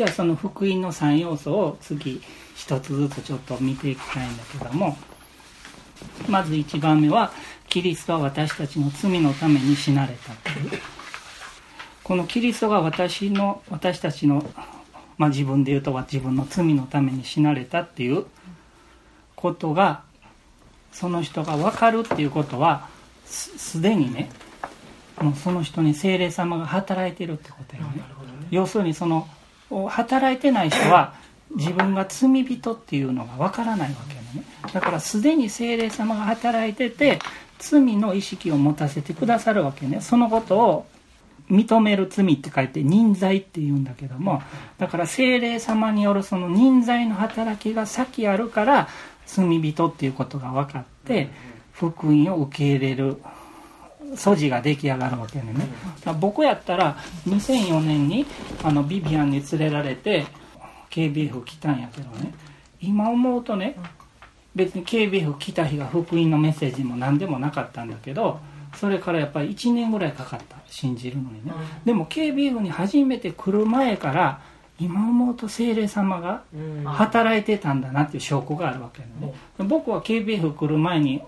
[0.00, 2.22] じゃあその福音の3要素を次
[2.56, 4.96] 一つずつちょっと見ていきたいんだけども
[6.26, 7.30] まず1番目は
[7.68, 10.80] キリストは私たちの罪のために死なれたという。
[12.02, 14.42] このキリストが私の私たちの、
[15.18, 18.24] まあ、自分で言うとは自分の罪のために死なれたっていう
[19.36, 20.02] ことが
[20.92, 22.88] その人が分かるっていうことは
[23.26, 24.30] すでにね
[25.20, 28.02] もうその人に精霊様が働いてるってことよね、ね、
[28.50, 29.28] 要するにその
[29.88, 31.14] 働いてない人は
[31.56, 34.44] 自分が罪人っていうのがわからないわけよね。
[34.72, 37.18] だからすでに精霊様が働いてて
[37.58, 40.00] 罪の意識を持たせてくださるわけね。
[40.00, 40.86] そのことを
[41.50, 44.40] 認める罪って書いて任罪って言うんだけども
[44.78, 48.88] だから精霊様によるその任罪の働きが先あるから
[49.26, 51.28] 罪人っていうことが分かって
[51.72, 53.20] 福音を受け入れる。
[54.16, 55.54] 素地が出来上がるわけね
[56.20, 56.96] 僕やったら
[57.26, 58.26] 2004年に
[58.62, 60.26] あのビビアンに連れられて
[60.90, 62.32] KBF 来たんやけどね。
[62.80, 63.76] 今思うとね
[64.54, 68.40] 別に KBF 来た日が福音のメッセージも何でもなかったんだけど
[68.74, 70.60] それからやっぱり1年ぐらいかかった。
[70.70, 71.52] 信じるのにね、
[71.84, 74.40] でも KBF に初めて来る前から
[74.80, 76.42] 今思うと精霊様が
[76.86, 81.22] 働いてたんだなっていう証拠があるわけね、うん、僕は KBF 来る前に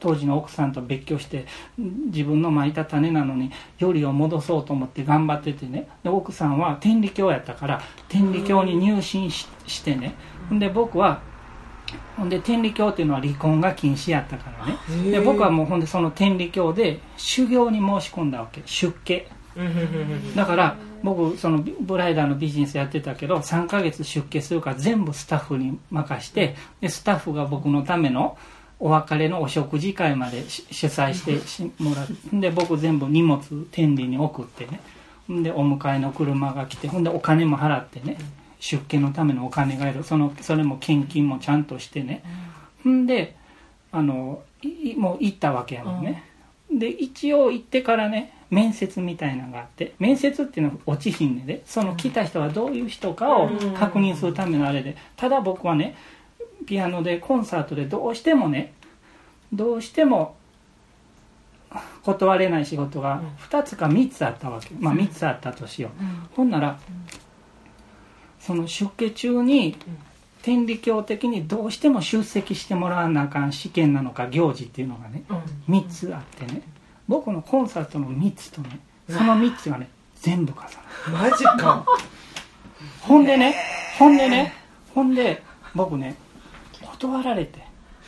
[0.00, 1.46] 当時の奥さんと別居して
[1.78, 5.88] 自分のまいた種なのによりを戻そうと思って頑張っててね。
[6.02, 10.14] で奥さんは天理教やったから天理教に入信ししてね。
[10.50, 11.20] で僕は
[12.16, 15.10] ほんで天理教っていうのは離婚が禁止やったからね。
[15.10, 18.62] で僕はもうほんでその天理教で修行に申し込んだわけ。
[18.64, 19.28] 出家
[20.34, 28.36] だから僕そのブライダーのビジネスやってたけど3ヶ月出家するから全部スタッフに任してでスタッフが僕のための
[28.78, 33.40] お別れのお食事会まで主催して もらってで僕全部荷物
[33.70, 34.80] 天理に送ってね。
[35.28, 38.16] でお迎えの車が来てほんでお金も払ってね。
[38.60, 40.04] 出家のためのお金がいる。
[40.04, 42.22] そのそれも献金もちゃんとしてね。
[42.86, 43.06] ん。
[43.06, 43.34] で
[43.90, 44.42] あの
[44.96, 46.24] もう行ったわけやもんね。
[46.70, 55.96] で一応行ってからね面接みたいなのがあって面接っていうのは落ちひんねでその来た人はどういう人かを確認するためのあれでただ僕はね
[56.66, 58.72] ピアノでコンサートでどうしてもね
[59.52, 60.36] どうしても
[62.04, 64.74] 断れない仕事が2つか3つあったわけ。
[64.78, 66.78] まあ3つあったとしよう、ほんなら
[68.40, 69.76] その出家中に
[70.42, 75.24] 天理教的にどうしても出席してもらわなあかん試験なのか行事っていうのがね
[75.68, 76.62] 3つあってね
[77.08, 79.88] 僕のコンサートの3つとねその3つがね
[80.20, 81.30] 全部重なる。
[81.30, 81.84] マジか。
[83.02, 83.54] ほんでね
[83.98, 84.54] ほんでね
[84.94, 85.42] ほんで
[85.74, 86.16] 僕ね
[86.82, 87.66] 断られて。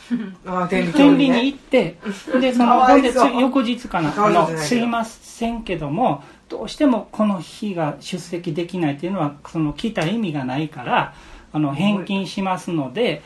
[0.69, 1.97] 天理に行って
[2.41, 11.13] でそのほんで翌日かなあのすいませんけどもどうしてもこの日が出席できないっていうのはその来た意味がないから
[11.53, 13.21] あの返金しますので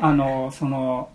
[0.00, 1.08] あのその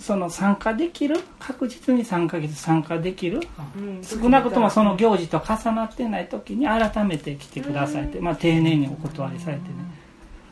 [0.00, 3.40] その参加できる確実に3ヶ月参加できる、
[3.76, 10.04] うん、少なくともその行事と重なってない時に改めて来てくださいって、まあ、丁寧にお断りされてね。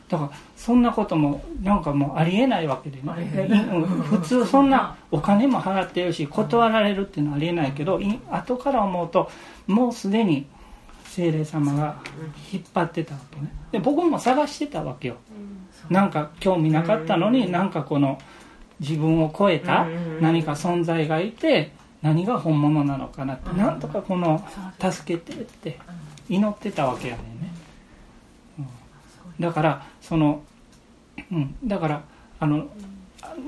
[0.09, 3.65] だからそんなこともなんかもうありえないわけでね、
[4.09, 7.99] 普通そんなお金も払ってるし断られるっていうのはありえないけど
[8.29, 9.31] 後から思うと
[9.65, 10.45] もうすでに
[11.05, 11.97] 精霊様が
[12.51, 13.51] 引っ張ってたわけね。
[13.71, 15.15] で僕も探してたわけよ。
[15.89, 18.19] なんか興味なかったのになんかこの
[18.79, 19.87] 自分を超えた
[20.21, 24.45] 何か存在がいて何が本物なのかなってなんとかこの
[24.79, 25.79] 助けてって
[26.29, 27.53] 祈ってたわけやねんね、
[28.59, 28.67] うん、
[29.39, 30.43] だからその、
[31.31, 32.03] うん、だから
[32.39, 32.67] あの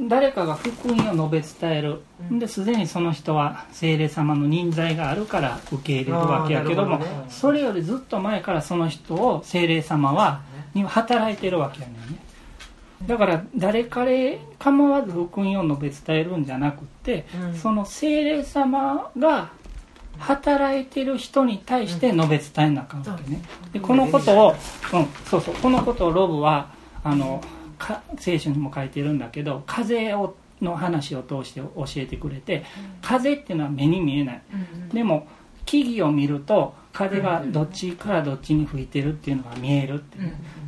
[0.07, 2.01] 誰かが福音を述べ伝える。
[2.31, 6.99] ですでにその人は精霊様の人材があるから受け入れるわけやけども
[7.29, 10.41] それよりずっと前からその人を精霊様は
[10.73, 12.24] に働いてるわけやねんね
[13.07, 19.51] だから誰彼構わず福音を述べ伝えるんじゃなくて、うん、その精霊様が
[20.17, 23.41] 働いてる人に対して述べ伝えなあかんわけね、
[23.73, 24.58] でこのことを、うん、
[25.25, 25.55] そうそう。
[25.55, 26.69] このことをロブは
[27.03, 27.43] あの
[28.17, 32.64] 聖書にも書いてるんだけど風をの話を通して教えてくれて、
[33.02, 34.41] 風っていうのは目に見えない、
[34.93, 35.28] でも
[35.66, 40.17] 木々を見ると風がどっちからどっちに吹いてるっていうのが見えるって、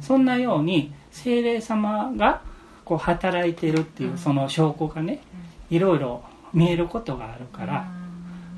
[0.02, 0.94] そんなように
[1.24, 2.42] 精霊様が
[2.86, 5.22] こう働いてるっていうその証拠がね
[5.70, 6.24] いろいろ
[6.54, 7.88] 見えることがあるから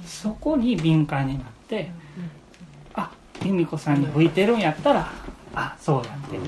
[0.06, 1.92] そこに敏感になって
[2.94, 3.12] あ
[3.44, 5.12] 由美子さんに吹いてるんやったら
[5.56, 6.40] あそうやって。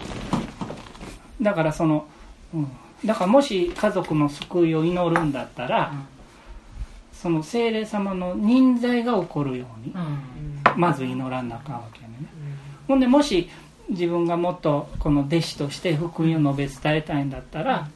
[1.41, 2.05] だからその、
[2.53, 2.67] うん、
[3.03, 5.91] だからもし家族の救いを祈るんだったら、
[7.11, 9.95] その精霊様の任罪が起こるように、
[10.75, 12.15] まず祈らなあかんわけやね。
[12.87, 13.49] ほんでもし
[13.91, 17.89] 自分がもっとこの弟子として福音を述べ伝えたいんだったら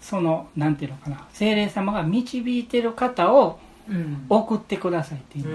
[0.00, 3.58] そのなんていうのかな精霊様が導いてる方を
[4.28, 5.46] 送ってくださいっていう。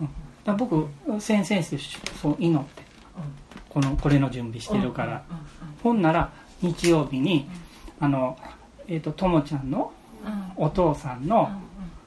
[0.00, 0.08] の、
[0.44, 0.86] だ僕
[1.20, 2.82] 先生そう祈って
[3.68, 5.24] このこれの準備してるから。
[5.82, 6.30] ほんなら
[6.60, 7.48] 日曜日に
[8.00, 8.36] あの
[8.86, 9.92] えっ、とともちゃんの
[10.56, 11.50] お父さんの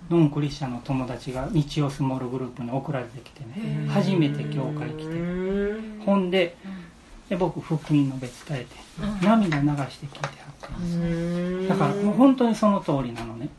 [0.10, 3.88] ノンクリスチャンの友達が日曜スモールグループに送られてきてね。
[3.90, 6.04] 初めて教会来て。
[6.06, 6.56] ほんで
[7.30, 13.50] で僕福音の別伝えて涙流して聞いてはってだからもう本当にその通りなのね。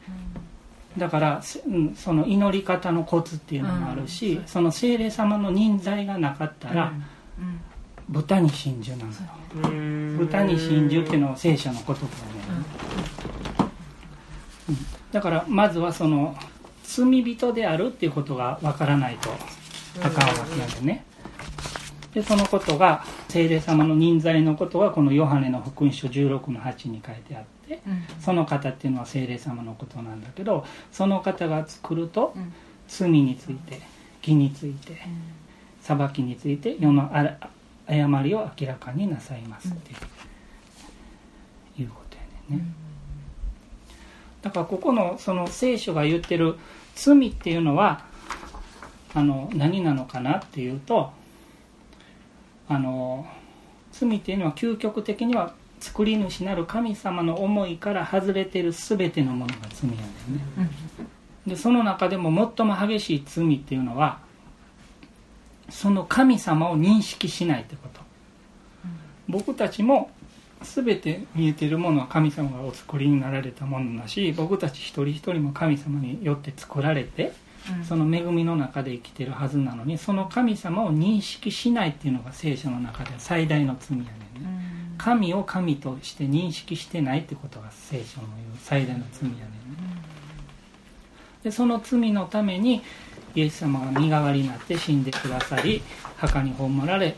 [0.97, 6.93] だからその祈り方のコツっていうのもあるしその精霊様の人材がなかったら
[8.09, 12.09] 豚に真珠なの豚に真珠っていうのは聖書の言葉ね、
[14.69, 14.77] うん、
[15.15, 16.37] だからまずはその
[16.83, 19.31] 罪人であるっていうことがわからないと
[20.03, 21.05] あかんわけなんでね。
[22.13, 32.35] でそのことが聖霊様の人材のことがこのヨハネの福音書16の8に書いてあって、うん、その方っていうのは聖霊様のことなんだけどその方が作ると、
[32.89, 33.81] 罪について
[34.21, 35.01] 義について、
[35.81, 37.09] 裁きについて世の
[37.87, 39.93] 誤りを明らかになさいますって
[41.81, 42.17] いうこと
[42.53, 42.84] やねね、
[44.45, 46.57] だからここのその聖書が言ってる
[46.95, 48.05] 罪っていうのは
[49.15, 51.13] あの何なのかなっていうと
[52.69, 53.27] あの
[53.91, 60.03] 罪っていうのは究極的には作り主なる神様の思いから外れてる全てのものが罪やね。
[60.61, 60.63] ん。
[60.65, 60.71] ね、
[61.47, 64.19] でその中でも最も激しい罪っていうのは
[65.71, 68.01] その神様を認識しないってこと、
[69.27, 70.11] 僕たちも
[70.65, 77.33] 全て見えてるものは神様がお作りになられたものだし僕たち一人一人も神様によって作られて、
[77.89, 89.49] その恵みの中で生きてるはずなのにその神様を認識しないっていうのが聖書の中で最大の罪やねんね、神を神として認識してないってことが聖書の言う最大の罪やねんね、
[91.43, 92.83] でその罪のために
[93.35, 95.83] イエス様が身代わりになって死んでくださり
[96.17, 97.17] 墓に葬られ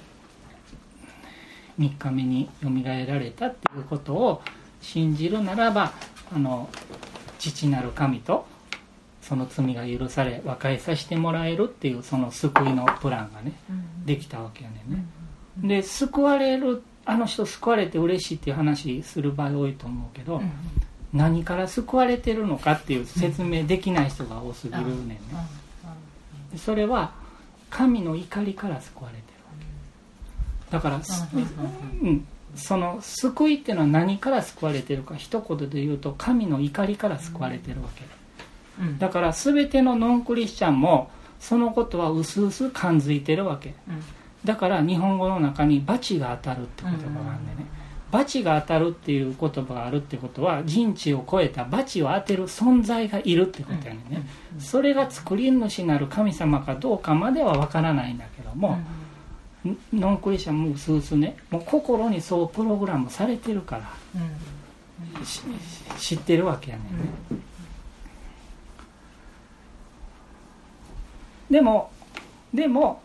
[1.78, 4.42] 3日目によみがえられたっていうことを
[4.80, 5.92] 信じるならば
[6.34, 6.68] あの
[7.38, 8.46] 父なる神と
[9.20, 13.52] その罪が許され和解させてもらえるっていうその救いのプランがね、
[14.04, 15.04] できたわけやねんね、
[15.58, 20.42] で救われるあの人救われて嬉しいっていう話する場合多いと思うけど、
[21.12, 25.18] 何から救われてるのかっていう説明できない人が多すぎるねんね、
[26.56, 27.12] それは
[27.68, 29.35] 神の怒りから救われてる
[30.70, 31.00] だから、
[32.02, 32.26] うん、
[32.56, 38.04] その救いっていうのは何から救われてるか一言で言うと神の怒りから救われてるわけ、
[38.82, 44.02] うん、だから全てのノンクリスチャンもそのことは薄々感づいてるわけ、うん、
[44.44, 47.66] だから日本語の中に「罰が当たる」って言葉があるんでね、
[48.10, 54.26] 罰が当たるっていう言葉があるってことは人知を超えた罰を当てる存在がいるってことやねんね、
[54.58, 58.78] それが作り主なる神様かどうかまでは分からないんだけども、
[59.92, 61.36] ノンクリスチャンもうすうすね。
[61.50, 63.90] もう心にそうプログラムされてるから、
[65.98, 66.90] 知ってるわけやねんね、
[71.50, 71.90] でも
[72.52, 73.02] でも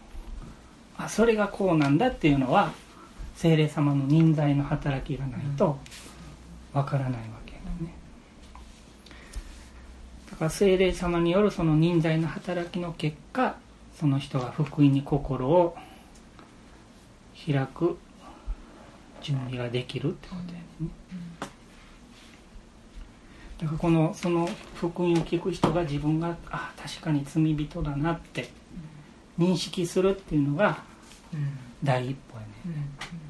[0.98, 2.72] あそれがこうなんだっていうのは
[3.36, 5.80] 精霊様の人材の働きがないと
[6.74, 7.60] わからないわけね
[10.30, 13.56] だから精霊様によるその人材の働きの結果
[14.00, 15.76] その人が福音に心を
[17.46, 17.98] 開く
[19.22, 20.90] 準備ができるってことやね、
[23.60, 28.50] だからこのその福音を聞く人が自分があ確かに罪人だなって
[29.38, 30.84] 認識するっていうのが
[31.84, 32.88] 第一歩やね、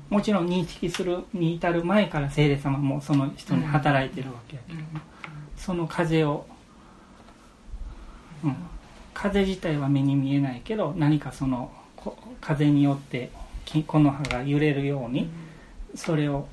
[0.10, 4.80] もちろん認識するに至る前から聖霊様もその人に働いてるわけやけど、
[5.58, 6.46] その風を、
[8.44, 8.56] うん、
[9.14, 11.72] 風自体は目に見えないけど何かその
[12.42, 13.30] 風によって
[13.80, 15.30] 木の葉が揺れるように
[15.96, 16.48] それを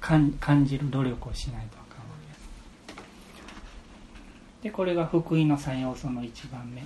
[0.00, 2.16] 感じる努力をしないとあかんわ
[4.62, 6.84] けでこれが福音の3要素の1番目。